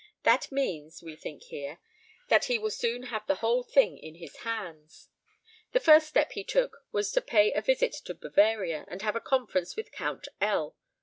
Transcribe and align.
That 0.23 0.51
means, 0.51 1.03
we 1.03 1.15
think 1.15 1.43
here, 1.43 1.77
that 2.27 2.45
he 2.45 2.57
will 2.57 2.71
soon 2.71 3.03
have 3.03 3.27
the 3.27 3.35
whole 3.35 3.61
thing 3.61 3.99
in 3.99 4.15
his 4.15 4.37
hands. 4.37 5.09
The 5.73 5.79
first 5.79 6.07
step 6.07 6.31
he 6.31 6.43
took 6.43 6.77
was 6.91 7.11
to 7.11 7.21
pay 7.21 7.53
a 7.53 7.61
visit 7.61 7.93
to 8.05 8.15
Bavaria 8.15 8.85
and 8.87 9.03
have 9.03 9.15
a 9.15 9.21
conference 9.21 9.75
with 9.75 9.91
Count 9.91 10.27
L. 10.41 10.75